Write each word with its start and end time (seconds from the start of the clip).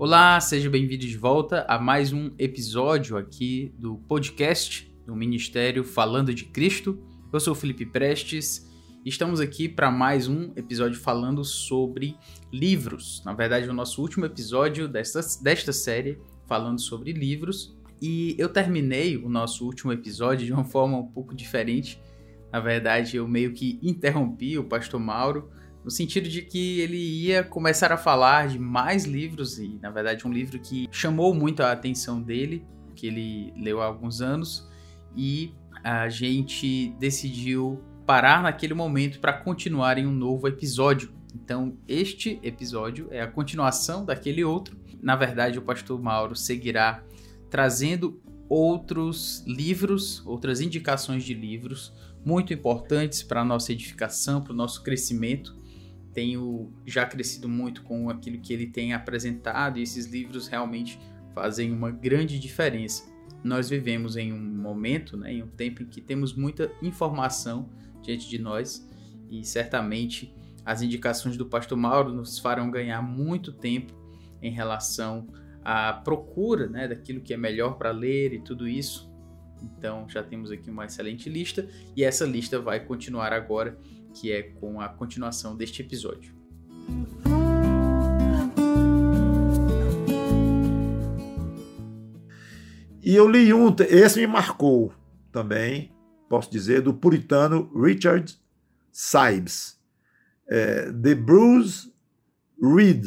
Olá, 0.00 0.40
seja 0.40 0.70
bem-vindo 0.70 1.04
de 1.04 1.18
volta 1.18 1.66
a 1.68 1.76
mais 1.76 2.12
um 2.12 2.30
episódio 2.38 3.16
aqui 3.16 3.74
do 3.76 3.96
podcast 3.96 4.88
do 5.04 5.16
Ministério 5.16 5.82
Falando 5.82 6.32
de 6.32 6.44
Cristo. 6.44 7.02
Eu 7.32 7.40
sou 7.40 7.52
Felipe 7.52 7.84
Prestes 7.84 8.64
e 9.04 9.08
estamos 9.08 9.40
aqui 9.40 9.68
para 9.68 9.90
mais 9.90 10.28
um 10.28 10.52
episódio 10.54 11.00
falando 11.00 11.44
sobre 11.44 12.16
livros. 12.52 13.20
Na 13.24 13.34
verdade, 13.34 13.68
o 13.68 13.72
nosso 13.72 14.00
último 14.00 14.24
episódio 14.24 14.86
desta, 14.86 15.18
desta 15.42 15.72
série 15.72 16.16
falando 16.46 16.80
sobre 16.80 17.12
livros. 17.12 17.76
E 18.00 18.36
eu 18.38 18.48
terminei 18.48 19.16
o 19.16 19.28
nosso 19.28 19.64
último 19.66 19.92
episódio 19.92 20.46
de 20.46 20.52
uma 20.52 20.64
forma 20.64 20.96
um 20.96 21.08
pouco 21.08 21.34
diferente. 21.34 22.00
Na 22.52 22.60
verdade, 22.60 23.16
eu 23.16 23.26
meio 23.26 23.52
que 23.52 23.80
interrompi 23.82 24.56
o 24.58 24.64
pastor 24.64 25.00
Mauro 25.00 25.50
no 25.84 25.90
sentido 25.90 26.28
de 26.28 26.42
que 26.42 26.80
ele 26.80 26.98
ia 26.98 27.42
começar 27.42 27.92
a 27.92 27.96
falar 27.96 28.48
de 28.48 28.58
mais 28.58 29.04
livros 29.04 29.58
e, 29.58 29.78
na 29.80 29.90
verdade, 29.90 30.26
um 30.26 30.32
livro 30.32 30.58
que 30.58 30.88
chamou 30.90 31.34
muito 31.34 31.62
a 31.62 31.72
atenção 31.72 32.20
dele, 32.20 32.64
que 32.94 33.06
ele 33.06 33.52
leu 33.56 33.80
há 33.80 33.86
alguns 33.86 34.20
anos, 34.20 34.68
e 35.16 35.54
a 35.82 36.08
gente 36.08 36.94
decidiu 36.98 37.82
parar 38.06 38.42
naquele 38.42 38.74
momento 38.74 39.20
para 39.20 39.32
continuar 39.32 39.98
em 39.98 40.06
um 40.06 40.12
novo 40.12 40.48
episódio. 40.48 41.12
Então, 41.34 41.76
este 41.86 42.40
episódio 42.42 43.08
é 43.10 43.20
a 43.20 43.26
continuação 43.26 44.04
daquele 44.04 44.42
outro. 44.42 44.78
Na 45.00 45.14
verdade, 45.14 45.58
o 45.58 45.62
pastor 45.62 46.00
Mauro 46.00 46.34
seguirá 46.34 47.04
trazendo 47.50 48.20
outros 48.48 49.44
livros, 49.46 50.22
outras 50.26 50.60
indicações 50.60 51.22
de 51.22 51.34
livros 51.34 51.92
muito 52.24 52.52
importantes 52.52 53.22
para 53.22 53.42
a 53.42 53.44
nossa 53.44 53.72
edificação, 53.72 54.42
para 54.42 54.52
o 54.52 54.56
nosso 54.56 54.82
crescimento 54.82 55.56
tenho 56.12 56.72
já 56.86 57.06
crescido 57.06 57.48
muito 57.48 57.82
com 57.82 58.10
aquilo 58.10 58.40
que 58.40 58.52
ele 58.52 58.66
tem 58.66 58.92
apresentado 58.92 59.78
e 59.78 59.82
esses 59.82 60.06
livros 60.06 60.48
realmente 60.48 60.98
fazem 61.34 61.72
uma 61.72 61.90
grande 61.90 62.38
diferença. 62.38 63.04
Nós 63.44 63.68
vivemos 63.68 64.16
em 64.16 64.32
um 64.32 64.40
momento, 64.40 65.16
né, 65.16 65.34
em 65.34 65.42
um 65.42 65.48
tempo 65.48 65.82
em 65.82 65.86
que 65.86 66.00
temos 66.00 66.34
muita 66.34 66.72
informação 66.82 67.68
diante 68.02 68.28
de 68.28 68.38
nós 68.38 68.88
e 69.30 69.44
certamente 69.44 70.34
as 70.64 70.82
indicações 70.82 71.36
do 71.36 71.46
pastor 71.46 71.78
Mauro 71.78 72.12
nos 72.12 72.38
farão 72.38 72.70
ganhar 72.70 73.00
muito 73.00 73.52
tempo 73.52 73.94
em 74.42 74.50
relação 74.50 75.26
à 75.64 75.92
procura 75.92 76.66
né, 76.66 76.88
daquilo 76.88 77.20
que 77.20 77.32
é 77.32 77.36
melhor 77.36 77.78
para 77.78 77.90
ler 77.90 78.32
e 78.32 78.40
tudo 78.40 78.66
isso. 78.66 79.10
Então 79.62 80.08
já 80.08 80.22
temos 80.22 80.50
aqui 80.50 80.70
uma 80.70 80.84
excelente 80.84 81.28
lista 81.28 81.68
e 81.96 82.04
essa 82.04 82.24
lista 82.24 82.60
vai 82.60 82.80
continuar 82.80 83.32
agora 83.32 83.78
que 84.14 84.32
é 84.32 84.42
com 84.42 84.80
a 84.80 84.88
continuação 84.88 85.56
deste 85.56 85.82
episódio. 85.82 86.38
E 93.08 93.14
eu 93.14 93.26
li 93.26 93.54
um, 93.54 93.74
esse 93.88 94.20
me 94.20 94.26
marcou 94.26 94.92
também, 95.32 95.90
posso 96.28 96.50
dizer, 96.50 96.82
do 96.82 96.92
puritano 96.92 97.72
Richard 97.74 98.38
Sibes. 98.92 99.78
É, 100.46 100.92
The 100.92 101.14
Bruised 101.14 101.90
Reed. 102.60 103.06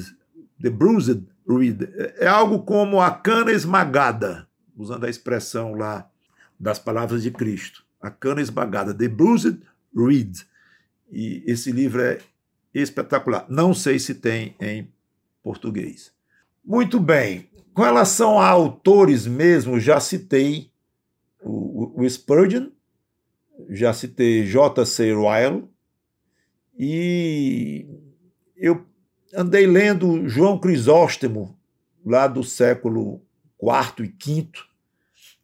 The 0.59 0.69
Bruised 0.69 1.27
Reed. 1.47 1.83
É 2.17 2.27
algo 2.27 2.63
como 2.63 2.99
a 2.99 3.11
cana 3.11 3.52
esmagada, 3.52 4.47
usando 4.75 5.05
a 5.05 5.09
expressão 5.09 5.75
lá 5.75 6.09
das 6.59 6.79
palavras 6.79 7.22
de 7.22 7.29
Cristo. 7.29 7.83
A 8.02 8.09
cana 8.09 8.41
esmagada. 8.41 8.94
The 8.94 9.07
Bruised 9.07 9.61
Reed. 9.95 10.38
E 11.11 11.43
esse 11.45 11.71
livro 11.71 12.01
é 12.01 12.19
espetacular. 12.73 13.45
Não 13.49 13.73
sei 13.73 13.99
se 13.99 14.15
tem 14.15 14.55
em 14.59 14.87
português. 15.43 16.13
Muito 16.63 16.99
bem. 16.99 17.49
Com 17.73 17.81
relação 17.81 18.39
a 18.39 18.47
autores 18.47 19.25
mesmo, 19.25 19.79
já 19.79 20.00
citei 20.00 20.69
o, 21.41 22.01
o 22.01 22.09
Spurgeon, 22.09 22.69
já 23.69 23.94
citei 23.94 24.45
J.C. 24.45 25.13
Ryle, 25.13 25.67
e 26.77 27.85
eu 28.55 28.85
andei 29.35 29.66
lendo 29.66 30.27
João 30.27 30.57
Crisóstomo, 30.57 31.57
lá 32.05 32.27
do 32.27 32.44
século 32.44 33.21
IV 33.61 34.05
e 34.05 34.41
V, 34.41 34.50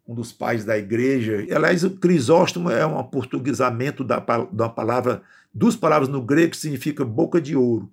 um 0.07 0.16
dos 0.16 0.31
pais 0.31 0.63
da 0.63 0.78
igreja. 0.78 1.45
Aliás, 1.53 1.84
o 1.84 1.91
Crisóstomo 1.97 2.69
é 2.69 2.85
um 2.85 3.03
portuguesamento 3.03 4.03
da, 4.03 4.23
da 4.51 4.69
palavra 4.69 5.22
duas 5.53 5.75
palavras 5.75 6.07
no 6.07 6.22
grego 6.22 6.51
que 6.51 6.57
significa 6.57 7.03
boca 7.03 7.41
de 7.41 7.56
ouro, 7.56 7.91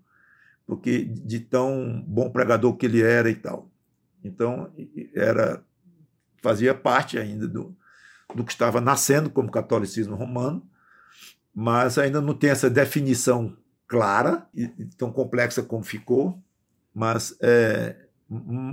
porque 0.66 1.04
de 1.04 1.40
tão 1.40 2.04
bom 2.06 2.30
pregador 2.30 2.76
que 2.76 2.86
ele 2.86 3.02
era 3.02 3.30
e 3.30 3.34
tal. 3.34 3.70
Então, 4.22 4.70
era 5.14 5.62
fazia 6.42 6.74
parte 6.74 7.18
ainda 7.18 7.48
do, 7.48 7.74
do 8.34 8.44
que 8.44 8.52
estava 8.52 8.80
nascendo 8.80 9.30
como 9.30 9.50
catolicismo 9.50 10.14
romano, 10.14 10.62
mas 11.54 11.96
ainda 11.96 12.20
não 12.20 12.34
tem 12.34 12.50
essa 12.50 12.68
definição 12.68 13.56
clara 13.88 14.46
e 14.54 14.68
tão 14.98 15.10
complexa 15.10 15.62
como 15.62 15.82
ficou, 15.82 16.38
mas 16.94 17.34
é 17.40 18.03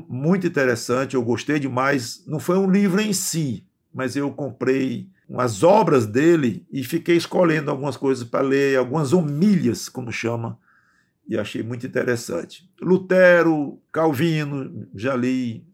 muito 0.10 0.48
interessante, 0.48 1.16
eu 1.16 1.24
gostei 1.24 1.60
demais. 1.60 2.24
Não 2.28 2.40
foi 2.40 2.58
um 2.58 2.70
livro 2.70 3.02
em 3.02 3.14
si, 3.14 3.66
mas 3.94 4.16
eu 4.16 4.32
comprei 4.32 5.10
as 5.38 5.64
obras 5.64 6.06
dele 6.06 6.66
e 6.72 6.84
fiquei 6.84 7.16
escolhendo 7.16 7.72
algumas 7.72 7.96
coisas 7.96 8.24
para 8.24 8.42
ler, 8.42 8.78
algumas 8.78 9.14
homilhas, 9.14 9.88
como 9.88 10.12
chama, 10.12 10.60
e 11.28 11.38
achei 11.38 11.64
muito 11.64 11.86
interessante. 11.88 12.70
Lutero, 12.82 13.82
Calvino, 13.92 14.88
já 14.94 15.16
li 15.16 15.66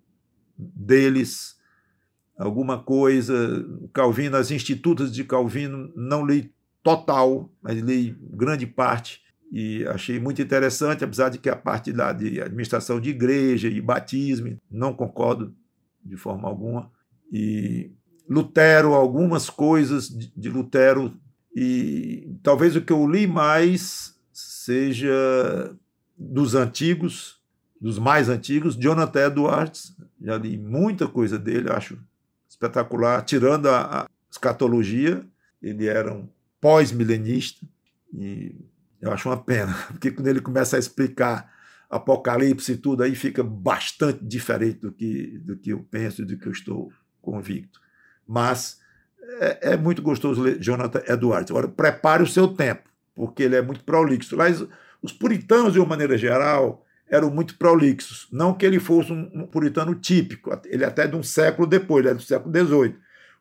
deles 0.57 1.57
alguma 2.37 2.77
coisa. 2.77 3.65
Calvino, 3.93 4.37
as 4.37 4.51
institutas 4.51 5.11
de 5.11 5.23
Calvino, 5.23 5.91
não 5.95 6.25
li 6.25 6.53
total, 6.83 7.51
mas 7.61 7.79
li 7.79 8.15
grande 8.21 8.67
parte 8.67 9.26
e 9.51 9.85
achei 9.87 10.19
muito 10.19 10.41
interessante, 10.41 11.03
apesar 11.03 11.29
de 11.29 11.37
que 11.37 11.49
a 11.49 11.55
parte 11.55 11.91
lá 11.91 12.11
de 12.11 12.41
administração 12.41 12.99
de 12.99 13.09
igreja 13.09 13.67
e 13.67 13.81
batismo, 13.81 14.59
não 14.69 14.93
concordo 14.93 15.55
de 16.03 16.17
forma 16.17 16.47
alguma. 16.47 16.91
E 17.31 17.91
Lutero, 18.29 18.93
algumas 18.93 19.49
coisas 19.49 20.09
de 20.09 20.49
Lutero, 20.49 21.13
e 21.55 22.35
talvez 22.43 22.75
o 22.75 22.81
que 22.81 22.93
eu 22.93 23.09
li 23.09 23.25
mais 23.25 24.15
seja 24.33 25.75
dos 26.17 26.55
antigos, 26.55 27.41
dos 27.79 27.97
mais 27.97 28.27
antigos, 28.27 28.75
Jonathan 28.75 29.27
Edwards, 29.27 29.95
já 30.21 30.37
li 30.37 30.57
muita 30.57 31.07
coisa 31.07 31.39
dele, 31.39 31.71
acho 31.71 31.97
espetacular, 32.49 33.23
tirando 33.23 33.69
a, 33.69 34.01
a 34.01 34.09
escatologia, 34.29 35.25
ele 35.61 35.87
era 35.87 36.13
um 36.13 36.27
pós-milenista, 36.59 37.65
e 38.13 38.55
eu 39.01 39.11
acho 39.11 39.29
uma 39.29 39.37
pena, 39.37 39.73
porque 39.89 40.11
quando 40.11 40.27
ele 40.27 40.41
começa 40.41 40.75
a 40.75 40.79
explicar 40.79 41.51
Apocalipse 41.89 42.73
e 42.73 42.77
tudo, 42.77 43.03
aí 43.03 43.15
fica 43.15 43.43
bastante 43.43 44.23
diferente 44.25 44.79
do 44.79 44.91
que, 44.91 45.37
do 45.39 45.57
que 45.57 45.71
eu 45.71 45.85
penso 45.89 46.21
e 46.21 46.25
do 46.25 46.37
que 46.37 46.47
eu 46.47 46.51
estou 46.51 46.91
convicto 47.21 47.79
mas 48.27 48.79
é, 49.39 49.73
é 49.73 49.77
muito 49.77 50.01
gostoso 50.01 50.41
ler 50.41 50.59
Jonathan 50.59 51.01
Edwards. 51.07 51.49
Agora, 51.49 51.67
prepare 51.67 52.21
o 52.21 52.27
seu 52.27 52.47
tempo, 52.49 52.89
porque 53.15 53.43
ele 53.43 53.55
é 53.55 53.61
muito 53.61 53.83
prolixo. 53.83 54.35
Mas 54.35 54.63
os 55.01 55.13
puritanos, 55.13 55.73
de 55.73 55.79
uma 55.79 55.87
maneira 55.87 56.17
geral, 56.17 56.85
eram 57.09 57.29
muito 57.29 57.57
prolixos. 57.57 58.27
Não 58.31 58.53
que 58.53 58.65
ele 58.65 58.79
fosse 58.79 59.13
um, 59.13 59.47
puritano 59.47 59.95
típico, 59.95 60.51
ele 60.65 60.83
é 60.83 60.87
até 60.87 61.07
de 61.07 61.15
um 61.15 61.23
século 61.23 61.65
depois, 61.65 62.03
ele 62.03 62.13
é 62.13 62.15
do 62.15 62.21
século 62.21 62.53
XVIII. 62.53 62.95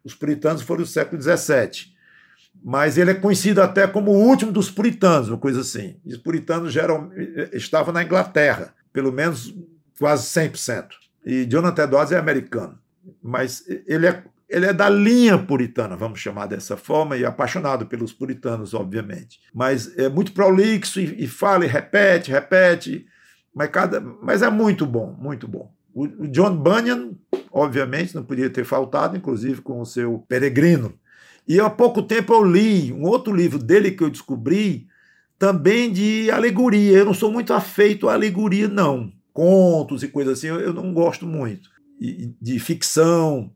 Os 0.04 0.14
puritanos 0.14 0.62
foram 0.62 0.82
do 0.82 0.88
século 0.88 1.20
XVII. 1.20 1.95
Mas 2.68 2.98
ele 2.98 3.12
é 3.12 3.14
conhecido 3.14 3.62
até 3.62 3.86
como 3.86 4.10
o 4.10 4.28
último 4.28 4.50
dos 4.50 4.68
puritanos, 4.68 5.28
uma 5.28 5.38
coisa 5.38 5.60
assim. 5.60 6.00
os 6.04 6.16
puritanos 6.16 6.72
geral, 6.72 7.08
estavam 7.52 7.94
na 7.94 8.02
Inglaterra, 8.02 8.74
pelo 8.92 9.12
menos 9.12 9.54
quase 10.00 10.26
100%. 10.26 10.88
E 11.24 11.44
Jonathan 11.44 11.84
Edwards 11.84 12.10
é 12.10 12.18
americano. 12.18 12.76
Mas 13.22 13.62
ele 13.86 14.08
é 14.08 14.24
ele 14.48 14.66
é 14.66 14.72
da 14.72 14.88
linha 14.88 15.38
puritana, 15.38 15.96
vamos 15.96 16.18
chamar 16.18 16.46
dessa 16.46 16.76
forma, 16.76 17.16
e 17.16 17.24
apaixonado 17.24 17.86
pelos 17.86 18.12
puritanos, 18.12 18.74
obviamente. 18.74 19.40
Mas 19.54 19.96
é 19.96 20.08
muito 20.08 20.32
prolixo 20.32 21.00
e, 21.00 21.24
e 21.24 21.28
fala 21.28 21.64
e 21.64 21.68
repete, 21.68 22.32
repete, 22.32 23.06
mas, 23.54 23.70
cada, 23.70 24.00
mas 24.00 24.42
é 24.42 24.50
muito 24.50 24.84
bom, 24.84 25.16
muito 25.18 25.46
bom. 25.46 25.72
O, 25.94 26.04
o 26.04 26.28
John 26.28 26.56
Bunyan, 26.56 27.12
obviamente, 27.50 28.14
não 28.14 28.24
podia 28.24 28.50
ter 28.50 28.64
faltado, 28.64 29.16
inclusive 29.16 29.62
com 29.62 29.80
o 29.80 29.86
seu 29.86 30.24
Peregrino. 30.28 30.92
E 31.46 31.60
há 31.60 31.70
pouco 31.70 32.02
tempo 32.02 32.32
eu 32.32 32.44
li 32.44 32.92
um 32.92 33.02
outro 33.02 33.34
livro 33.34 33.58
dele 33.58 33.92
que 33.92 34.02
eu 34.02 34.10
descobri, 34.10 34.88
também 35.38 35.92
de 35.92 36.30
alegoria. 36.30 36.98
Eu 36.98 37.04
não 37.04 37.14
sou 37.14 37.30
muito 37.30 37.52
afeito 37.52 38.08
à 38.08 38.14
alegoria, 38.14 38.68
não. 38.68 39.12
Contos 39.32 40.02
e 40.02 40.08
coisas 40.08 40.38
assim, 40.38 40.48
eu, 40.48 40.72
não 40.72 40.92
gosto 40.92 41.26
muito. 41.26 41.70
E, 42.00 42.34
de 42.40 42.58
ficção, 42.58 43.52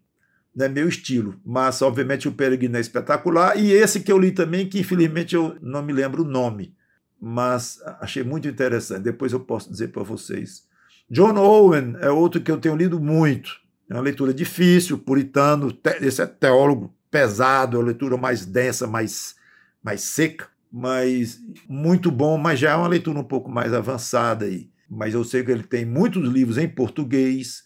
não 0.54 0.66
é 0.66 0.68
meu 0.68 0.88
estilo. 0.88 1.40
Mas, 1.44 1.82
obviamente, 1.82 2.28
o 2.28 2.32
Peregrino 2.32 2.76
é 2.76 2.80
espetacular. 2.80 3.58
E 3.58 3.72
esse 3.72 4.00
que 4.00 4.12
eu 4.12 4.18
li 4.18 4.30
também, 4.30 4.68
que 4.68 4.78
infelizmente 4.78 5.34
eu 5.34 5.56
não 5.60 5.82
me 5.82 5.92
lembro 5.92 6.22
o 6.22 6.28
nome, 6.28 6.74
mas 7.20 7.80
achei 8.00 8.22
muito 8.22 8.46
interessante. 8.46 9.02
Depois 9.02 9.32
eu 9.32 9.40
posso 9.40 9.70
dizer 9.70 9.88
para 9.88 10.02
vocês 10.02 10.68
John 11.10 11.36
Owen 11.36 11.96
é 12.00 12.08
outro 12.08 12.40
que 12.40 12.52
eu 12.52 12.58
tenho 12.58 12.76
lido 12.76 13.00
muito. 13.00 13.50
É 13.90 13.94
uma 13.94 14.02
leitura 14.02 14.32
difícil, 14.32 14.96
puritano, 14.96 15.76
esse 16.00 16.22
é 16.22 16.26
teólogo 16.26 16.94
pesado, 17.10 17.76
é 17.76 17.80
uma 17.80 17.86
leitura 17.86 18.16
mais 18.16 18.46
densa, 18.46 18.86
mais, 18.86 19.34
mais 19.82 20.02
seca, 20.02 20.48
mas 20.70 21.40
muito 21.68 22.10
bom, 22.10 22.38
mas 22.38 22.58
já 22.60 22.70
é 22.70 22.76
uma 22.76 22.88
leitura 22.88 23.18
um 23.18 23.24
pouco 23.24 23.50
mais 23.50 23.72
avançada 23.72 24.44
aí. 24.44 24.70
Mas 24.88 25.14
eu 25.14 25.24
sei 25.24 25.42
que 25.42 25.50
ele 25.50 25.62
tem 25.62 25.84
muitos 25.84 26.28
livros 26.28 26.58
em 26.58 26.68
português, 26.68 27.64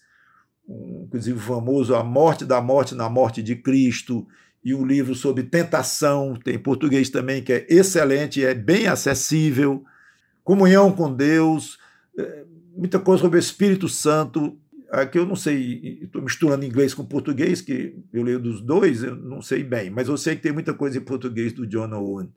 inclusive 0.67 1.37
o 1.37 1.41
famoso 1.41 1.95
A 1.95 2.03
Morte 2.03 2.45
da 2.45 2.59
Morte 2.61 2.95
na 2.95 3.09
Morte 3.09 3.43
de 3.43 3.55
Cristo, 3.55 4.27
e 4.63 4.73
um 4.73 4.83
livro 4.83 5.13
sobre 5.13 5.43
tentação, 5.43 6.35
tem 6.43 6.55
em 6.55 6.59
português 6.59 7.11
também, 7.11 7.43
que 7.43 7.53
é 7.53 7.67
excelente, 7.69 8.43
é 8.43 8.55
bem 8.55 8.87
acessível. 8.87 9.85
Comunhão 10.43 10.91
com 10.91 11.13
Deus, 11.13 11.77
é, 12.17 12.43
muita 12.75 12.97
coisa 12.97 13.21
sobre 13.21 13.37
o 13.37 13.39
Espírito 13.39 13.87
Santo, 13.87 14.57
Aqui 15.01 15.19
eu 15.19 15.25
não 15.25 15.35
sei, 15.35 15.99
estou 16.03 16.21
misturando 16.21 16.65
inglês 16.65 16.93
com 16.93 17.03
português, 17.03 17.59
que 17.59 17.97
eu 18.13 18.23
leio 18.23 18.39
dos 18.39 18.61
dois, 18.61 19.03
eu 19.03 19.13
não 19.13 19.41
sei 19.41 19.61
bem, 19.61 19.89
mas 19.89 20.07
eu 20.07 20.15
sei 20.15 20.37
que 20.37 20.41
tem 20.41 20.53
muita 20.53 20.73
coisa 20.73 20.97
em 20.97 21.01
português 21.01 21.51
do 21.51 21.67
John 21.67 21.91
Owen. 21.91 22.31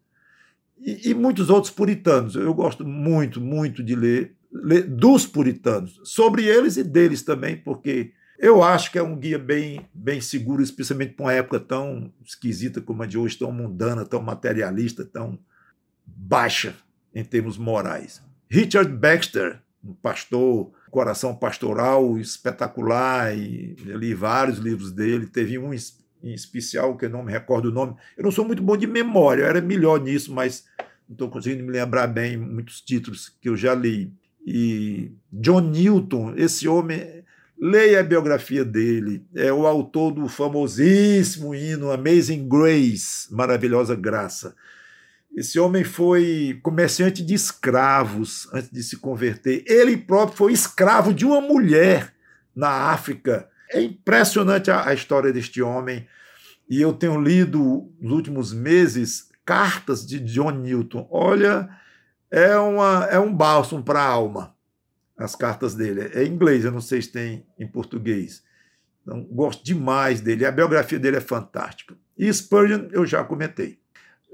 E, 0.76 1.10
e 1.10 1.14
muitos 1.14 1.50
outros 1.50 1.72
puritanos. 1.72 2.34
Eu 2.34 2.52
gosto 2.52 2.84
muito, 2.84 3.40
muito 3.40 3.80
de 3.82 3.94
ler, 3.94 4.34
ler 4.52 4.82
dos 4.82 5.24
puritanos, 5.24 6.00
sobre 6.02 6.46
eles 6.46 6.76
e 6.76 6.82
deles 6.82 7.22
também, 7.22 7.56
porque 7.56 8.12
eu 8.38 8.60
acho 8.62 8.90
que 8.90 8.98
é 8.98 9.02
um 9.02 9.16
guia 9.16 9.38
bem, 9.38 9.88
bem 9.94 10.20
seguro, 10.20 10.60
especialmente 10.60 11.14
para 11.14 11.26
uma 11.26 11.32
época 11.32 11.60
tão 11.60 12.12
esquisita 12.24 12.80
como 12.80 13.04
a 13.04 13.06
de 13.06 13.16
hoje, 13.16 13.38
tão 13.38 13.52
mundana, 13.52 14.04
tão 14.04 14.20
materialista, 14.20 15.04
tão 15.04 15.38
baixa 16.04 16.74
em 17.14 17.22
termos 17.24 17.56
morais. 17.56 18.20
Richard 18.48 18.90
Baxter, 18.92 19.60
um 19.84 19.94
pastor 19.94 20.72
coração 20.90 21.34
pastoral 21.34 22.18
espetacular 22.18 23.36
e 23.36 23.74
li 23.84 24.14
vários 24.14 24.58
livros 24.58 24.92
dele. 24.92 25.26
Teve 25.26 25.58
um 25.58 25.72
em 26.22 26.34
especial 26.34 26.96
que 26.96 27.04
eu 27.06 27.10
não 27.10 27.22
me 27.22 27.32
recordo 27.32 27.66
o 27.66 27.72
nome. 27.72 27.94
Eu 28.16 28.24
não 28.24 28.30
sou 28.30 28.44
muito 28.44 28.62
bom 28.62 28.76
de 28.76 28.86
memória, 28.86 29.42
eu 29.42 29.48
era 29.48 29.60
melhor 29.60 30.00
nisso, 30.00 30.32
mas 30.32 30.64
não 31.08 31.14
estou 31.14 31.30
conseguindo 31.30 31.64
me 31.64 31.72
lembrar 31.72 32.06
bem 32.06 32.36
muitos 32.36 32.80
títulos 32.80 33.32
que 33.40 33.48
eu 33.48 33.56
já 33.56 33.74
li. 33.74 34.12
E 34.46 35.12
John 35.32 35.60
Newton, 35.60 36.34
esse 36.36 36.66
homem, 36.66 37.24
leia 37.60 38.00
a 38.00 38.04
biografia 38.04 38.64
dele. 38.64 39.24
É 39.34 39.52
o 39.52 39.66
autor 39.66 40.12
do 40.12 40.28
famosíssimo 40.28 41.54
hino 41.54 41.90
Amazing 41.90 42.48
Grace, 42.48 43.32
Maravilhosa 43.32 43.94
Graça. 43.94 44.54
Esse 45.38 45.60
homem 45.60 45.84
foi 45.84 46.58
comerciante 46.64 47.24
de 47.24 47.32
escravos 47.32 48.52
antes 48.52 48.72
de 48.72 48.82
se 48.82 48.96
converter. 48.96 49.62
Ele 49.68 49.96
próprio 49.96 50.36
foi 50.36 50.52
escravo 50.52 51.14
de 51.14 51.24
uma 51.24 51.40
mulher 51.40 52.12
na 52.56 52.68
África. 52.90 53.48
É 53.70 53.80
impressionante 53.80 54.68
a, 54.68 54.88
a 54.88 54.92
história 54.92 55.32
deste 55.32 55.62
homem. 55.62 56.04
E 56.68 56.80
eu 56.82 56.92
tenho 56.92 57.22
lido 57.22 57.88
nos 58.00 58.14
últimos 58.14 58.52
meses 58.52 59.30
cartas 59.44 60.04
de 60.04 60.18
John 60.18 60.50
Newton. 60.50 61.06
Olha, 61.08 61.68
é, 62.32 62.56
uma, 62.56 63.06
é 63.08 63.20
um 63.20 63.32
bálsamo 63.32 63.84
para 63.84 64.00
a 64.00 64.08
alma, 64.08 64.56
as 65.16 65.36
cartas 65.36 65.72
dele. 65.72 66.10
É 66.14 66.24
em 66.24 66.32
inglês, 66.32 66.64
eu 66.64 66.72
não 66.72 66.80
sei 66.80 67.00
se 67.00 67.12
tem 67.12 67.46
em 67.56 67.68
português. 67.68 68.42
Então, 69.02 69.22
gosto 69.22 69.64
demais 69.64 70.20
dele. 70.20 70.44
A 70.44 70.50
biografia 70.50 70.98
dele 70.98 71.18
é 71.18 71.20
fantástica. 71.20 71.96
E 72.18 72.28
Spurgeon 72.32 72.88
eu 72.90 73.06
já 73.06 73.22
comentei. 73.22 73.78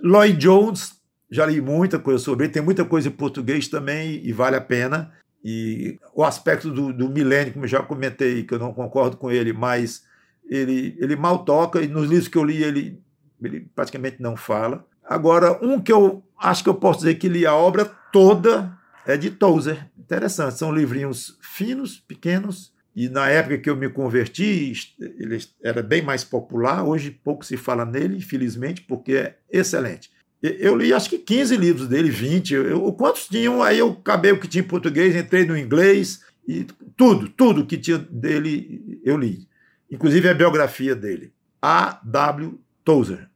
Lloyd 0.02 0.36
Jones, 0.38 1.00
já 1.30 1.46
li 1.46 1.60
muita 1.60 1.98
coisa 1.98 2.22
sobre 2.22 2.46
ele, 2.46 2.52
tem 2.52 2.62
muita 2.62 2.84
coisa 2.84 3.08
em 3.08 3.12
português 3.12 3.68
também 3.68 4.20
e 4.24 4.32
vale 4.32 4.56
a 4.56 4.60
pena. 4.60 5.12
E 5.44 5.98
o 6.14 6.24
aspecto 6.24 6.70
do, 6.70 6.92
do 6.92 7.08
milênio, 7.08 7.52
como 7.52 7.64
eu 7.64 7.68
já 7.68 7.82
comentei, 7.82 8.44
que 8.44 8.54
eu 8.54 8.58
não 8.58 8.72
concordo 8.72 9.16
com 9.16 9.30
ele, 9.30 9.52
mas 9.52 10.04
ele, 10.48 10.96
ele 10.98 11.16
mal 11.16 11.44
toca, 11.44 11.82
e 11.82 11.88
nos 11.88 12.08
livros 12.08 12.28
que 12.28 12.38
eu 12.38 12.44
li 12.44 12.62
ele, 12.62 13.00
ele 13.42 13.68
praticamente 13.74 14.22
não 14.22 14.36
fala. 14.36 14.86
Agora, 15.04 15.58
um 15.64 15.80
que 15.80 15.92
eu 15.92 16.22
acho 16.38 16.62
que 16.62 16.68
eu 16.68 16.74
posso 16.74 17.00
dizer 17.00 17.16
que 17.16 17.28
li 17.28 17.46
a 17.46 17.54
obra 17.54 17.84
toda 18.12 18.76
é 19.06 19.16
de 19.16 19.30
Tozer. 19.30 19.90
Interessante, 19.98 20.58
são 20.58 20.72
livrinhos 20.72 21.38
finos, 21.42 21.98
pequenos, 21.98 22.72
e 22.94 23.08
na 23.08 23.28
época 23.28 23.58
que 23.58 23.68
eu 23.68 23.76
me 23.76 23.88
converti, 23.88 24.72
ele 25.00 25.44
era 25.62 25.82
bem 25.82 26.00
mais 26.00 26.22
popular. 26.22 26.84
Hoje 26.84 27.10
pouco 27.10 27.44
se 27.44 27.56
fala 27.56 27.84
nele, 27.84 28.16
infelizmente, 28.16 28.82
porque 28.82 29.14
é 29.14 29.34
excelente. 29.50 30.12
Eu 30.40 30.76
li 30.76 30.92
acho 30.92 31.10
que 31.10 31.18
15 31.18 31.56
livros 31.56 31.88
dele, 31.88 32.10
20. 32.10 32.54
Eu, 32.54 32.92
quantos 32.92 33.26
tinham? 33.26 33.62
Aí 33.62 33.78
eu 33.78 33.90
acabei 33.90 34.30
o 34.30 34.38
que 34.38 34.46
tinha 34.46 34.62
em 34.62 34.66
português, 34.66 35.16
entrei 35.16 35.44
no 35.44 35.56
inglês 35.56 36.20
e 36.46 36.66
tudo, 36.96 37.28
tudo 37.28 37.66
que 37.66 37.78
tinha 37.78 37.98
dele 37.98 39.00
eu 39.02 39.16
li. 39.16 39.48
Inclusive 39.90 40.28
a 40.28 40.34
biografia 40.34 40.94
dele. 40.94 41.32
A. 41.60 41.98
W. 42.04 42.60
Tozer. 42.84 43.28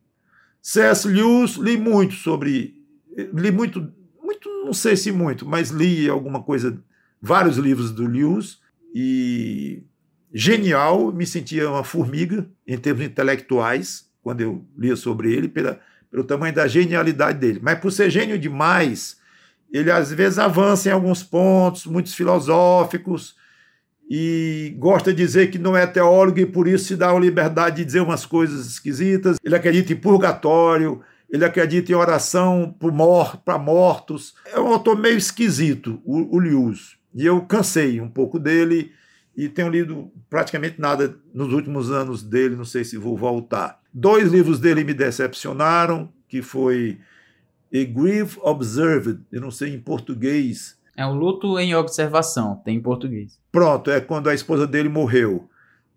C.S. 0.61 1.09
Lewis, 1.09 1.57
li 1.57 1.77
muito 1.77 2.15
sobre. 2.15 2.77
Li 3.33 3.51
muito, 3.51 3.93
muito, 4.23 4.49
não 4.65 4.75
sei 4.75 4.95
se 4.97 5.11
muito, 5.11 5.47
mas 5.47 5.71
li 5.71 6.09
alguma 6.09 6.43
coisa, 6.43 6.79
vários 7.21 7.57
livros 7.57 7.91
do 7.91 8.07
Lewis 8.07 8.61
e 8.95 9.83
genial, 10.33 11.13
me 11.13 11.27
sentia 11.27 11.69
uma 11.69 11.85
formiga 11.85 12.47
em 12.67 12.77
termos 12.77 13.05
intelectuais, 13.05 14.09
quando 14.23 14.41
eu 14.41 14.65
lia 14.77 14.97
sobre 14.97 15.33
ele, 15.33 15.49
pela, 15.49 15.81
pelo 16.11 16.25
tamanho 16.25 16.55
da 16.55 16.67
genialidade 16.67 17.39
dele. 17.39 17.61
Mas 17.63 17.79
por 17.79 17.91
ser 17.91 18.11
gênio 18.11 18.39
demais, 18.39 19.19
ele 19.73 19.91
às 19.91 20.13
vezes 20.13 20.39
avança 20.39 20.89
em 20.89 20.93
alguns 20.93 21.23
pontos, 21.23 21.87
muitos 21.87 22.15
filosóficos, 22.15 23.37
e 24.11 24.75
gosta 24.79 25.13
de 25.13 25.23
dizer 25.23 25.51
que 25.51 25.59
não 25.59 25.77
é 25.77 25.87
teólogo 25.87 26.39
e 26.39 26.47
por 26.47 26.67
isso 26.67 26.87
se 26.87 26.97
dá 26.97 27.11
a 27.11 27.19
liberdade 27.19 27.77
de 27.77 27.85
dizer 27.85 28.01
umas 28.01 28.25
coisas 28.25 28.67
esquisitas. 28.67 29.37
Ele 29.45 29.55
acredita 29.55 29.93
em 29.93 29.97
purgatório, 29.97 31.03
ele 31.29 31.45
acredita 31.45 31.93
em 31.93 31.95
oração 31.95 32.75
para 33.45 33.59
mortos. 33.59 34.35
É 34.47 34.59
um 34.59 34.69
autor 34.69 34.99
meio 34.99 35.19
esquisito, 35.19 36.01
o, 36.05 36.37
o 36.37 36.39
Lewis. 36.39 36.98
E 37.19 37.27
eu 37.27 37.41
cansei 37.41 38.01
um 38.01 38.09
pouco 38.09 38.39
dele 38.39 38.93
e 39.37 39.49
tenho 39.49 39.69
lido 39.69 40.09
praticamente 40.31 40.81
nada 40.81 41.17
nos 41.35 41.53
últimos 41.53 41.91
anos 41.91 42.23
dele, 42.23 42.55
não 42.55 42.65
sei 42.65 42.85
se 42.85 42.97
vou 42.97 43.17
voltar. 43.17 43.81
Dois 43.93 44.31
livros 44.31 44.61
dele 44.61 44.85
me 44.85 44.95
decepcionaram, 44.95 46.09
que 46.29 46.41
foi 46.43 47.01
A 47.75 47.85
Grief 47.85 48.39
Observed, 48.41 49.19
eu 49.33 49.41
não 49.41 49.51
sei 49.51 49.75
em 49.75 49.81
português. 49.81 50.79
É 50.97 51.05
o 51.05 51.13
luto 51.13 51.59
em 51.59 51.75
observação, 51.75 52.63
tem 52.65 52.77
em 52.77 52.81
português. 52.81 53.37
Pronto, 53.51 53.91
é 53.91 54.01
quando 54.01 54.31
a 54.31 54.35
esposa 54.35 54.65
dele 54.65 54.89
morreu. 54.89 55.51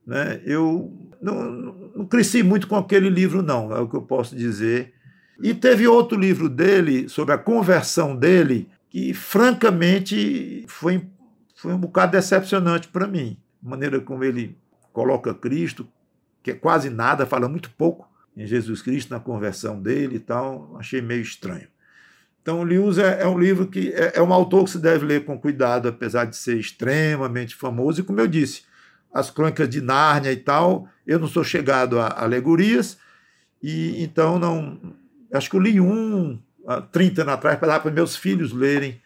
Né? 0.07 0.41
Eu 0.43 0.91
não, 1.21 1.51
não 1.97 2.05
cresci 2.07 2.41
muito 2.41 2.67
com 2.67 2.75
aquele 2.75 3.11
livro, 3.11 3.43
não, 3.43 3.71
é 3.71 3.79
o 3.79 3.87
que 3.87 3.95
eu 3.95 4.01
posso 4.01 4.35
dizer. 4.35 4.91
E 5.39 5.53
teve 5.53 5.87
outro 5.87 6.19
livro 6.19 6.49
dele, 6.49 7.07
sobre 7.07 7.35
a 7.35 7.37
conversão 7.37 8.15
dele, 8.15 8.67
que 8.91 9.13
francamente 9.13 10.65
foi, 10.67 11.07
foi 11.55 11.73
um 11.73 11.77
bocado 11.77 12.11
decepcionante 12.11 12.89
para 12.89 13.07
mim. 13.07 13.37
A 13.65 13.69
maneira 13.69 14.01
como 14.01 14.21
ele 14.21 14.57
coloca 14.91 15.33
Cristo, 15.33 15.87
que 16.43 16.51
é 16.51 16.53
quase 16.53 16.89
nada, 16.89 17.25
fala 17.25 17.47
muito 17.47 17.71
pouco 17.71 18.05
em 18.35 18.45
Jesus 18.45 18.81
Cristo, 18.81 19.11
na 19.11 19.19
conversão 19.19 19.81
dele 19.81 20.17
e 20.17 20.19
tal, 20.19 20.75
achei 20.77 21.01
meio 21.01 21.21
estranho. 21.21 21.67
Então, 22.41 22.63
Lewis 22.63 22.97
é, 22.97 23.21
é 23.21 23.27
um 23.27 23.39
livro 23.39 23.67
que 23.67 23.93
é, 23.93 24.13
é, 24.15 24.21
um 24.21 24.33
autor 24.33 24.65
que 24.65 24.71
se 24.71 24.79
deve 24.79 25.05
ler 25.05 25.23
com 25.23 25.39
cuidado, 25.39 25.87
apesar 25.87 26.25
de 26.25 26.35
ser 26.35 26.57
extremamente 26.57 27.55
famoso. 27.55 28.01
E, 28.01 28.03
como 28.03 28.19
eu 28.19 28.27
disse, 28.27 28.63
as 29.13 29.29
crônicas 29.29 29.69
de 29.69 29.79
Nárnia 29.79 30.33
e 30.33 30.37
tal, 30.37 30.89
eu 31.07 31.17
não 31.17 31.27
sou 31.27 31.45
chegado 31.45 31.97
a 31.97 32.21
alegorias, 32.21 32.97
e 33.63 34.03
então 34.03 34.37
não. 34.37 34.95
Acho 35.31 35.49
que 35.49 35.55
eu 35.55 35.61
li 35.61 35.79
um, 35.79 36.41
30 36.91 37.21
anos 37.21 37.33
atrás 37.33 37.57
para 37.57 37.91
meus 37.91 38.15
filhos 38.15 38.51
lerem 38.51 39.01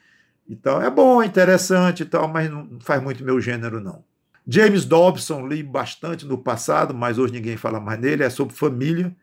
e 0.48 0.56
tal. 0.56 0.82
É 0.82 0.90
bom, 0.90 1.22
é 1.22 1.26
interessante 1.26 2.04
e 2.04 2.06
tal, 2.06 2.28
mas 2.28 2.50
não 2.50 2.80
faz 2.80 3.02
muito 3.02 3.24
meu 3.24 3.40
gênero, 3.40 3.80
não. 3.80 4.04
James 4.48 4.86
Dobson, 4.86 5.48
li 5.48 5.64
bastante 5.64 6.26
no 6.26 6.38
passado, 6.38 6.94
mas 6.94 7.18
hoje 7.18 7.34
ninguém 7.34 7.58
fala 7.58 7.80
mais 7.80 8.00
nele, 8.00 8.24
é 8.24 8.30
sobre 8.30 8.56
família. 8.56 9.16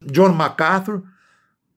John 0.00 0.30
MacArthur, 0.30 1.02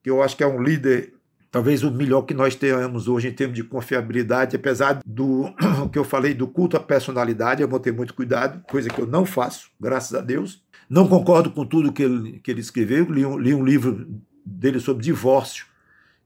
que 0.02 0.08
eu 0.08 0.22
acho 0.22 0.36
que 0.36 0.42
é 0.42 0.46
um 0.46 0.62
líder, 0.62 1.12
talvez 1.50 1.82
o 1.82 1.90
melhor 1.90 2.22
que 2.22 2.32
nós 2.32 2.54
tenhamos 2.54 3.06
hoje 3.06 3.28
em 3.28 3.32
termos 3.32 3.56
de 3.56 3.62
confiabilidade, 3.62 4.56
apesar 4.56 5.00
do 5.04 5.52
que 5.92 5.98
eu 5.98 6.04
falei 6.04 6.32
do 6.32 6.48
culto 6.48 6.78
à 6.78 6.80
personalidade, 6.80 7.60
eu 7.60 7.68
vou 7.68 7.78
ter 7.78 7.92
muito 7.92 8.14
cuidado, 8.14 8.62
coisa 8.70 8.88
que 8.88 9.00
eu 9.00 9.06
não 9.06 9.26
faço, 9.26 9.70
graças 9.78 10.14
a 10.14 10.22
Deus. 10.22 10.62
Não 10.88 11.06
concordo 11.06 11.50
com 11.50 11.66
tudo 11.66 11.92
que 11.92 12.02
ele, 12.02 12.40
que 12.40 12.50
ele 12.50 12.60
escreveu, 12.60 13.10
li 13.10 13.24
um, 13.24 13.38
li 13.38 13.54
um 13.54 13.64
livro 13.64 14.06
dele 14.44 14.80
sobre 14.80 15.04
divórcio, 15.04 15.66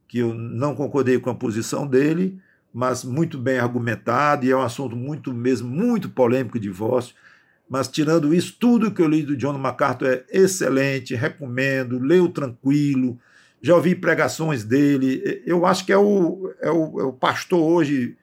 que 0.09 0.19
eu 0.19 0.33
não 0.35 0.75
concordei 0.75 1.19
com 1.19 1.29
a 1.29 1.35
posição 1.35 1.87
dele, 1.87 2.41
mas 2.73 3.05
muito 3.05 3.39
bem 3.39 3.59
argumentado, 3.59 4.45
e 4.45 4.51
é 4.51 4.57
um 4.57 4.63
assunto 4.63 4.97
muito 4.97 5.33
mesmo, 5.33 5.69
muito 5.69 6.09
polêmico, 6.09 6.59
divórcio. 6.59 7.15
Mas 7.69 7.87
tirando 7.87 8.35
isso, 8.35 8.57
tudo 8.59 8.91
que 8.91 9.03
eu 9.03 9.07
li 9.09 9.23
do 9.23 9.37
John 9.37 9.59
MacArthur 9.59 10.09
é 10.09 10.25
excelente, 10.31 11.15
recomendo, 11.15 11.99
leio 11.99 12.31
tranquilo, 12.31 13.19
já 13.61 13.75
ouvi 13.75 13.95
pregações 13.95 14.65
dele. 14.65 15.43
Eu 15.45 15.67
acho 15.67 15.85
que 15.85 15.93
é 15.93 15.99
o, 15.99 16.53
é 16.61 16.71
o, 16.71 17.01
é 17.01 17.05
o 17.05 17.13
pastor 17.13 17.61
hoje 17.61 18.17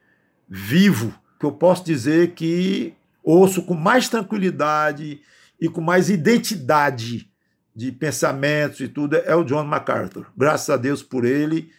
vivo 0.49 1.13
que 1.39 1.45
eu 1.45 1.51
posso 1.51 1.85
dizer 1.85 2.31
que 2.31 2.93
ouço 3.23 3.63
com 3.63 3.75
mais 3.75 4.09
tranquilidade 4.09 5.21
e 5.59 5.69
com 5.69 5.81
mais 5.81 6.09
identidade 6.09 7.29
de 7.75 7.91
pensamentos 7.91 8.79
e 8.79 8.87
tudo 8.87 9.17
é 9.17 9.35
o 9.35 9.43
John 9.43 9.65
MacArthur. 9.65 10.27
Graças 10.35 10.69
a 10.69 10.77
Deus 10.77 11.03
por 11.03 11.25
ele 11.25 11.71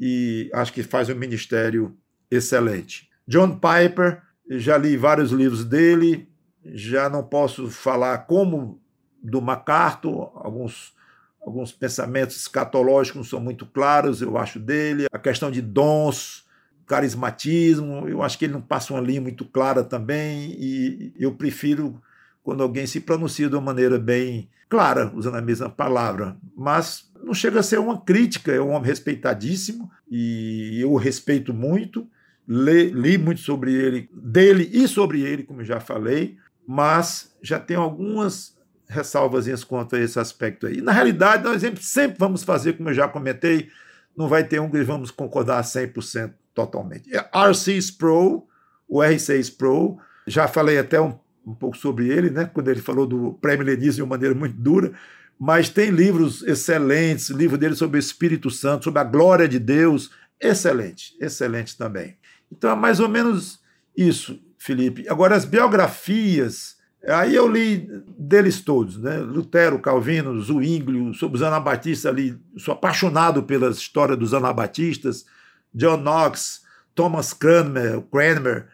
e 0.00 0.50
acho 0.52 0.72
que 0.72 0.82
faz 0.82 1.08
um 1.08 1.14
ministério 1.14 1.96
excelente. 2.30 3.08
John 3.28 3.58
Piper, 3.58 4.22
já 4.48 4.76
li 4.76 4.96
vários 4.96 5.30
livros 5.30 5.64
dele, 5.64 6.28
já 6.64 7.08
não 7.08 7.22
posso 7.22 7.70
falar 7.70 8.18
como 8.26 8.80
do 9.22 9.40
MacArthur, 9.40 10.32
alguns 10.34 10.94
alguns 11.40 11.70
pensamentos 11.70 12.34
escatológicos 12.36 13.28
são 13.28 13.38
muito 13.38 13.64
claros, 13.66 14.20
eu 14.20 14.36
acho 14.36 14.58
dele, 14.58 15.06
a 15.12 15.18
questão 15.18 15.48
de 15.48 15.62
dons, 15.62 16.44
carismatismo, 16.86 18.08
eu 18.08 18.20
acho 18.20 18.36
que 18.36 18.46
ele 18.46 18.54
não 18.54 18.60
passa 18.60 18.92
uma 18.92 19.00
linha 19.00 19.20
muito 19.20 19.44
clara 19.44 19.84
também, 19.84 20.56
e 20.58 21.12
eu 21.16 21.32
prefiro 21.32 22.02
quando 22.46 22.62
alguém 22.62 22.86
se 22.86 23.00
pronuncia 23.00 23.48
de 23.48 23.56
uma 23.56 23.60
maneira 23.60 23.98
bem 23.98 24.48
clara, 24.68 25.10
usando 25.16 25.34
a 25.34 25.42
mesma 25.42 25.68
palavra, 25.68 26.36
mas 26.56 27.10
não 27.20 27.34
chega 27.34 27.58
a 27.58 27.62
ser 27.62 27.80
uma 27.80 28.00
crítica, 28.00 28.52
é 28.52 28.60
um 28.60 28.70
homem 28.70 28.86
respeitadíssimo 28.86 29.90
e 30.08 30.78
eu 30.80 30.92
o 30.92 30.96
respeito 30.96 31.52
muito, 31.52 32.08
li, 32.46 32.92
li 32.92 33.18
muito 33.18 33.40
sobre 33.40 33.74
ele, 33.74 34.08
dele 34.14 34.70
e 34.72 34.86
sobre 34.86 35.22
ele, 35.22 35.42
como 35.42 35.64
já 35.64 35.80
falei, 35.80 36.36
mas 36.64 37.36
já 37.42 37.58
tenho 37.58 37.80
algumas 37.80 38.56
ressalvas 38.88 39.64
quanto 39.64 39.96
a 39.96 40.00
esse 40.00 40.20
aspecto 40.20 40.68
aí. 40.68 40.80
Na 40.80 40.92
realidade, 40.92 41.42
nós 41.42 41.60
sempre 41.80 42.16
vamos 42.16 42.44
fazer, 42.44 42.74
como 42.74 42.90
eu 42.90 42.94
já 42.94 43.08
comentei, 43.08 43.70
não 44.16 44.28
vai 44.28 44.44
ter 44.44 44.60
um 44.60 44.70
que 44.70 44.84
vamos 44.84 45.10
concordar 45.10 45.64
100% 45.64 46.32
totalmente. 46.54 47.12
É 47.12 47.28
R6 47.28 47.96
Pro, 47.98 48.46
o 48.88 49.00
R6 49.00 49.56
Pro, 49.56 49.98
já 50.28 50.46
falei 50.46 50.78
até 50.78 51.00
um, 51.00 51.18
um 51.46 51.54
pouco 51.54 51.76
sobre 51.76 52.08
ele, 52.08 52.28
né, 52.28 52.50
quando 52.52 52.68
ele 52.68 52.80
falou 52.80 53.06
do 53.06 53.34
pré-milenismo 53.40 53.94
de 53.94 54.02
uma 54.02 54.16
maneira 54.16 54.34
muito 54.34 54.56
dura, 54.56 54.92
mas 55.38 55.68
tem 55.68 55.90
livros 55.90 56.42
excelentes, 56.42 57.30
livro 57.30 57.56
dele 57.56 57.76
sobre 57.76 57.98
o 57.98 58.00
Espírito 58.00 58.50
Santo, 58.50 58.84
sobre 58.84 59.00
a 59.00 59.04
glória 59.04 59.46
de 59.46 59.58
Deus, 59.58 60.10
excelente, 60.40 61.16
excelente 61.20 61.76
também. 61.76 62.16
Então 62.50 62.70
é 62.70 62.74
mais 62.74 63.00
ou 63.00 63.08
menos 63.08 63.60
isso, 63.96 64.40
Felipe. 64.58 65.08
Agora, 65.08 65.36
as 65.36 65.44
biografias, 65.44 66.76
aí 67.06 67.34
eu 67.34 67.46
li 67.46 67.88
deles 68.18 68.60
todos, 68.60 68.98
né? 68.98 69.18
Lutero, 69.18 69.78
Calvino, 69.78 70.40
Zwinglio, 70.40 71.14
sobre 71.14 71.36
os 71.36 71.42
anabatistas 71.42 72.06
ali, 72.06 72.36
sou 72.56 72.74
apaixonado 72.74 73.42
pela 73.42 73.70
história 73.70 74.16
dos 74.16 74.34
anabatistas, 74.34 75.26
John 75.72 75.98
Knox, 75.98 76.62
Thomas 76.94 77.32
Cranmer, 77.32 78.00
Cranmer 78.10 78.66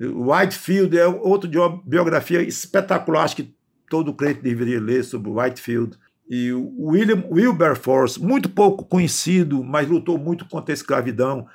Whitefield 0.00 0.96
é 0.98 1.06
outro 1.06 1.48
de 1.48 1.58
uma 1.58 1.80
biografia 1.84 2.42
espetacular, 2.42 3.24
acho 3.24 3.36
que 3.36 3.54
todo 3.88 4.12
crente 4.12 4.42
deveria 4.42 4.80
ler 4.80 5.04
sobre 5.04 5.30
Whitefield. 5.30 5.96
E 6.28 6.52
o 6.52 6.88
William 6.88 7.24
Wilberforce, 7.30 8.20
muito 8.20 8.48
pouco 8.48 8.84
conhecido, 8.84 9.62
mas 9.62 9.88
lutou 9.88 10.18
muito 10.18 10.44
contra 10.46 10.72
a 10.72 10.74
escravidão. 10.74 11.46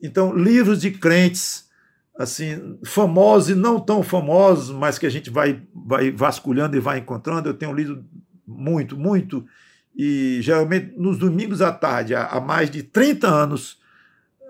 Então, 0.00 0.34
livros 0.34 0.80
de 0.80 0.90
crentes 0.92 1.68
assim 2.16 2.78
famosos 2.84 3.50
e 3.50 3.54
não 3.54 3.80
tão 3.80 4.02
famosos, 4.02 4.70
mas 4.74 4.98
que 4.98 5.06
a 5.06 5.10
gente 5.10 5.30
vai, 5.30 5.62
vai 5.74 6.10
vasculhando 6.10 6.76
e 6.76 6.80
vai 6.80 6.98
encontrando. 6.98 7.48
Eu 7.48 7.54
tenho 7.54 7.72
lido 7.72 8.04
muito, 8.46 8.96
muito. 8.96 9.46
E 9.96 10.38
geralmente 10.42 10.92
nos 10.98 11.18
domingos 11.18 11.62
à 11.62 11.72
tarde, 11.72 12.14
há 12.14 12.38
mais 12.38 12.70
de 12.70 12.82
30 12.82 13.26
anos, 13.26 13.78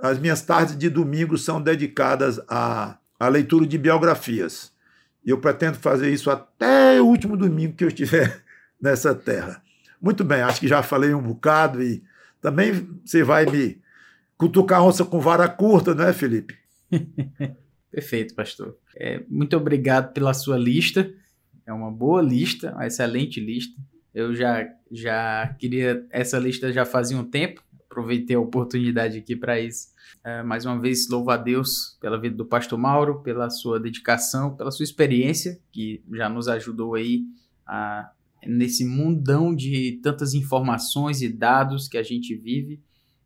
as 0.02 0.18
minhas 0.18 0.42
tardes 0.42 0.76
de 0.76 0.90
domingo 0.90 1.38
são 1.38 1.62
dedicadas 1.62 2.40
à, 2.48 2.96
à 3.20 3.28
leitura 3.28 3.66
de 3.66 3.76
biografias. 3.76 4.72
E 5.24 5.28
eu 5.28 5.38
pretendo 5.38 5.76
fazer 5.76 6.10
isso 6.10 6.30
até 6.30 7.00
o 7.00 7.04
último 7.04 7.36
domingo 7.36 7.74
que 7.74 7.84
eu 7.84 7.88
estiver 7.88 8.42
nessa 8.80 9.14
terra. 9.14 9.62
Muito 10.00 10.24
bem, 10.24 10.40
acho 10.40 10.58
que 10.58 10.66
já 10.66 10.82
falei 10.82 11.12
um 11.12 11.22
bocado 11.22 11.82
e 11.82 12.02
também 12.40 12.88
você 13.04 13.22
vai 13.22 13.44
me 13.44 13.78
cutucar 14.38 14.80
a 14.80 14.84
onça 14.84 15.04
com 15.04 15.20
vara 15.20 15.46
curta, 15.46 15.94
não 15.94 16.04
é, 16.04 16.12
Felipe? 16.14 16.56
Perfeito, 17.92 18.34
pastor. 18.34 18.78
É, 18.96 19.22
muito 19.28 19.54
obrigado 19.56 20.14
pela 20.14 20.32
sua 20.32 20.56
lista. 20.56 21.12
É 21.66 21.72
uma 21.72 21.90
boa 21.90 22.22
lista, 22.22 22.72
uma 22.72 22.86
excelente 22.86 23.38
lista. 23.38 23.78
Eu 24.14 24.34
já, 24.34 24.66
já 24.90 25.54
queria 25.58 26.06
essa 26.10 26.38
lista 26.38 26.72
já 26.72 26.86
fazia 26.86 27.18
um 27.18 27.24
tempo. 27.24 27.62
Aproveitei 27.90 28.36
a 28.36 28.40
oportunidade 28.40 29.18
aqui 29.18 29.34
para 29.34 29.58
isso. 29.60 29.88
É, 30.22 30.42
mais 30.42 30.64
uma 30.64 30.78
vez, 30.78 31.08
louvo 31.08 31.30
a 31.30 31.36
Deus 31.36 31.98
pela 32.00 32.20
vida 32.20 32.36
do 32.36 32.46
pastor 32.46 32.78
Mauro, 32.78 33.20
pela 33.20 33.50
sua 33.50 33.80
dedicação, 33.80 34.54
pela 34.54 34.70
sua 34.70 34.84
experiência, 34.84 35.60
que 35.72 36.02
já 36.12 36.28
nos 36.28 36.46
ajudou 36.46 36.94
aí 36.94 37.24
a 37.66 38.10
nesse 38.46 38.84
mundão 38.84 39.54
de 39.54 40.00
tantas 40.02 40.34
informações 40.34 41.22
e 41.22 41.28
dados 41.28 41.88
que 41.88 41.98
a 41.98 42.02
gente 42.02 42.34
vive. 42.34 42.80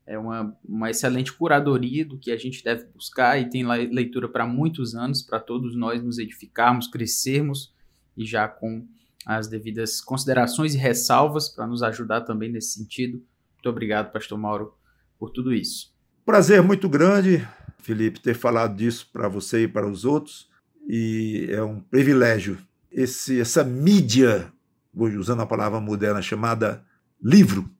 É 0.06 0.18
uma, 0.18 0.56
uma 0.64 0.90
excelente 0.90 1.32
curadoria 1.32 2.04
do 2.04 2.18
que 2.18 2.30
a 2.30 2.36
gente 2.36 2.62
deve 2.62 2.84
buscar 2.86 3.40
e 3.40 3.48
tem 3.48 3.64
leitura 3.64 4.28
para 4.28 4.46
muitos 4.46 4.94
anos, 4.94 5.22
para 5.22 5.40
todos 5.40 5.74
nós 5.74 6.02
nos 6.02 6.18
edificarmos, 6.18 6.88
crescermos 6.88 7.72
e 8.16 8.26
já 8.26 8.46
com 8.46 8.86
as 9.24 9.48
devidas 9.48 10.02
considerações 10.02 10.74
e 10.74 10.78
ressalvas 10.78 11.48
para 11.48 11.66
nos 11.66 11.82
ajudar 11.82 12.22
também 12.22 12.50
nesse 12.52 12.72
sentido. 12.72 13.22
Muito 13.64 13.70
obrigado, 13.70 14.12
Pastor 14.12 14.36
Mauro, 14.36 14.74
por 15.18 15.30
tudo 15.30 15.50
isso. 15.50 15.90
Prazer 16.22 16.62
muito 16.62 16.86
grande, 16.86 17.48
Felipe, 17.78 18.20
ter 18.20 18.34
falado 18.34 18.76
disso 18.76 19.08
para 19.10 19.26
você 19.26 19.62
e 19.62 19.68
para 19.68 19.88
os 19.88 20.04
outros. 20.04 20.50
E 20.86 21.46
é 21.48 21.62
um 21.62 21.80
privilégio 21.80 22.58
esse, 22.92 23.40
essa 23.40 23.64
mídia 23.64 24.52
hoje 24.94 25.16
usando 25.16 25.40
a 25.40 25.46
palavra 25.46 25.80
moderna, 25.80 26.20
chamada 26.20 26.84
livro, 27.22 27.70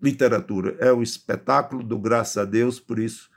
literatura. 0.00 0.76
É 0.78 0.92
o 0.92 1.02
espetáculo 1.02 1.82
do 1.82 1.98
graças 1.98 2.36
a 2.36 2.44
Deus, 2.44 2.78
por 2.78 3.00
isso, 3.00 3.28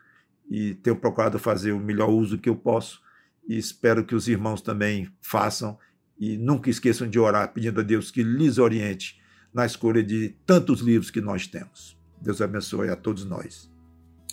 e 0.48 0.76
tenho 0.76 0.96
procurado 0.96 1.40
fazer 1.40 1.72
o 1.72 1.80
melhor 1.80 2.12
uso 2.12 2.38
que 2.38 2.50
eu 2.50 2.56
posso, 2.56 3.02
e 3.48 3.58
espero 3.58 4.06
que 4.06 4.14
os 4.14 4.28
irmãos 4.28 4.62
também 4.62 5.12
façam, 5.24 5.76
e 6.20 6.38
nunca 6.38 6.70
esqueçam 6.70 7.10
de 7.10 7.18
orar, 7.18 7.52
pedindo 7.52 7.80
a 7.80 7.84
Deus 7.84 8.12
que 8.12 8.22
lhes 8.22 8.60
oriente 8.60 9.20
na 9.56 9.66
escolha 9.66 10.04
de 10.04 10.36
tantos 10.46 10.82
livros 10.82 11.10
que 11.10 11.22
nós 11.22 11.48
temos. 11.48 11.98
Deus 12.22 12.42
abençoe 12.42 12.90
a 12.90 12.96
todos 12.96 13.24
nós. 13.24 13.72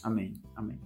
Amém. 0.02 0.34
Amém. 0.56 0.80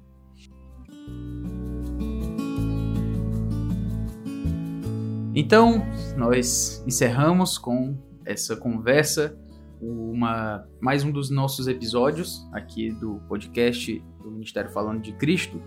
Então, 5.35 5.83
nós 6.19 6.85
encerramos 6.87 7.57
com 7.57 7.97
essa 8.27 8.55
conversa, 8.55 9.39
uma, 9.81 10.67
mais 10.81 11.03
um 11.03 11.11
dos 11.11 11.31
nossos 11.31 11.67
episódios 11.67 12.47
aqui 12.53 12.91
do 12.91 13.21
podcast 13.29 14.03
do 14.23 14.31
Ministério 14.31 14.71
Falando 14.71 15.01
de 15.01 15.13
Cristo. 15.13 15.63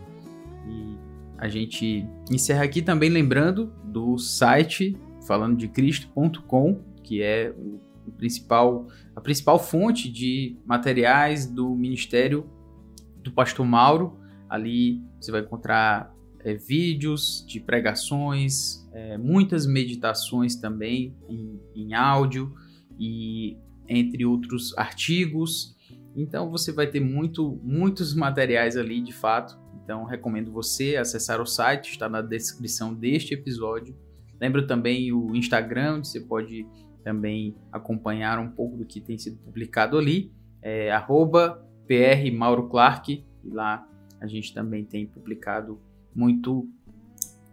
E 0.68 0.96
a 1.40 1.48
gente 1.48 2.06
encerra 2.30 2.66
aqui 2.66 2.84
também 2.84 3.10
lembrando 3.10 3.74
do 3.84 4.16
site 4.20 4.96
falandodecristo.com, 5.26 6.84
que 7.04 7.24
é 7.24 7.52
o, 7.58 7.89
principal, 8.12 8.88
a 9.16 9.22
principal 9.22 9.60
fonte 9.60 10.10
de 10.10 10.58
materiais 10.66 11.46
do 11.46 11.76
Ministério 11.76 12.50
do 13.24 13.32
Pastor 13.32 13.66
Mauro. 13.66 14.20
Ali 14.50 15.02
você 15.20 15.32
vai 15.32 15.42
encontrar 15.42 16.14
é, 16.40 16.54
vídeos 16.54 17.46
de 17.48 17.60
pregações, 17.60 18.88
é, 18.94 19.18
muitas 19.18 19.66
meditações 19.66 20.56
também 20.56 21.16
em, 21.28 21.60
em 21.76 21.94
áudio 21.94 22.54
e 22.98 23.58
entre 23.88 24.26
outros 24.26 24.78
artigos. 24.78 25.76
Então 26.16 26.50
você 26.50 26.72
vai 26.72 26.88
ter 26.88 27.00
muito, 27.00 27.60
muitos 27.64 28.14
materiais 28.14 28.78
ali 28.78 29.02
de 29.02 29.14
fato. 29.14 29.60
Então 29.84 30.06
recomendo 30.06 30.52
você 30.52 30.96
acessar 30.96 31.42
o 31.42 31.46
site, 31.46 31.92
está 31.92 32.08
na 32.08 32.22
descrição 32.22 32.94
deste 32.94 33.34
episódio. 33.34 33.96
Lembro 34.40 34.66
também 34.66 35.12
o 35.12 35.36
Instagram, 35.36 35.96
onde 35.96 36.08
você 36.08 36.22
pode 36.22 36.66
também 37.04 37.56
acompanhar 37.72 38.40
um 38.40 38.50
pouco 38.50 38.78
do 38.78 38.86
que 38.86 39.00
tem 39.00 39.18
sido 39.18 39.38
publicado 39.38 39.98
ali. 39.98 40.32
É 40.62 40.92
arroba 40.92 41.66
PR 41.88 42.32
Mauro 42.32 42.68
Clark, 42.70 43.26
e 43.44 43.50
lá 43.50 43.88
a 44.20 44.28
gente 44.28 44.54
também 44.54 44.84
tem 44.84 45.08
publicado 45.08 45.80
muito. 46.14 46.68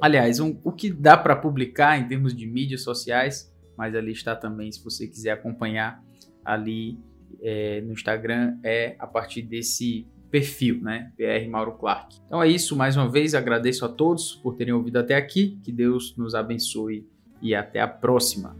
Aliás, 0.01 0.41
um, 0.41 0.59
o 0.63 0.73
que 0.73 0.91
dá 0.91 1.17
para 1.17 1.35
publicar 1.35 1.99
em 1.99 2.07
termos 2.07 2.35
de 2.35 2.47
mídias 2.47 2.83
sociais, 2.83 3.55
mas 3.77 3.95
ali 3.95 4.13
está 4.13 4.37
também, 4.37 4.71
se 4.71 4.83
você 4.83 5.07
quiser 5.07 5.31
acompanhar 5.31 6.05
ali 6.45 6.99
é, 7.41 7.81
no 7.81 7.93
Instagram, 7.93 8.59
é 8.63 8.97
a 8.99 9.07
partir 9.07 9.43
desse 9.43 10.07
perfil, 10.31 10.81
né? 10.83 11.13
PR 11.17 11.49
Mauro 11.49 11.73
Clark. 11.73 12.19
Então 12.27 12.43
é 12.43 12.49
isso, 12.49 12.77
mais 12.77 12.97
uma 12.97 13.09
vez 13.09 13.35
agradeço 13.35 13.85
a 13.85 13.89
todos 13.89 14.35
por 14.35 14.55
terem 14.57 14.75
ouvido 14.75 14.99
até 14.99 15.15
aqui, 15.15 15.59
que 15.63 15.73
Deus 15.73 16.15
nos 16.17 16.35
abençoe 16.35 17.07
e 17.41 17.55
até 17.55 17.81
a 17.81 17.89
próxima. 17.89 18.57